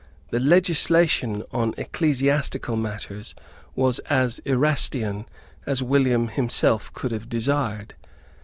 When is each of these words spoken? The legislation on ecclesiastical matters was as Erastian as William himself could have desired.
The 0.31 0.39
legislation 0.39 1.43
on 1.51 1.75
ecclesiastical 1.77 2.75
matters 2.75 3.35
was 3.75 3.99
as 4.09 4.39
Erastian 4.45 5.27
as 5.67 5.83
William 5.83 6.29
himself 6.29 6.91
could 6.93 7.11
have 7.11 7.29
desired. 7.29 7.93